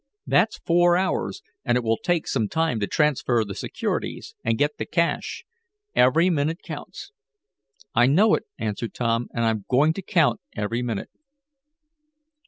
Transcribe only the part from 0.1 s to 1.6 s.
That's four hours,